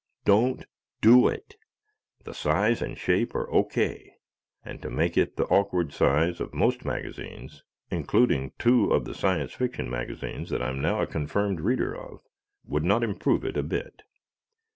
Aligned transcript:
DON'T 0.25 0.65
DO 1.01 1.27
IT! 1.27 1.57
The 2.23 2.33
size 2.33 2.81
and 2.81 2.97
shape 2.97 3.35
are 3.35 3.47
O. 3.53 3.63
K., 3.63 4.15
and 4.65 4.81
to 4.81 4.89
make 4.89 5.15
it 5.15 5.37
the 5.37 5.45
awkward 5.45 5.93
size 5.93 6.39
of 6.41 6.55
most 6.55 6.83
magazines 6.83 7.61
(including 7.91 8.51
two 8.57 8.89
of 8.91 9.05
the 9.05 9.13
Science 9.13 9.53
Fiction 9.53 9.87
magazines 9.91 10.49
that 10.49 10.63
I 10.63 10.69
am 10.69 10.81
now 10.81 11.03
a 11.03 11.05
confirmed 11.05 11.59
reader 11.61 11.95
of), 11.95 12.23
would 12.63 12.83
not 12.83 13.03
improve 13.03 13.45
it 13.45 13.57
a 13.57 13.61
bit. 13.61 14.01